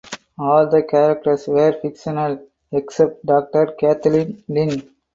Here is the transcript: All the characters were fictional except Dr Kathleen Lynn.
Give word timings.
All 0.39 0.67
the 0.67 0.81
characters 0.81 1.47
were 1.47 1.73
fictional 1.79 2.39
except 2.71 3.23
Dr 3.23 3.75
Kathleen 3.79 4.43
Lynn. 4.47 4.89